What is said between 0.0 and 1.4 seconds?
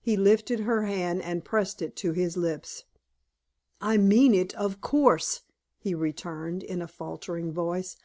He lifted her hand